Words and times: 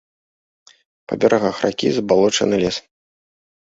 Па 1.11 1.19
берагах 1.25 1.63
ракі 1.69 1.87
забалочаны 2.01 2.55
лес. 2.67 2.85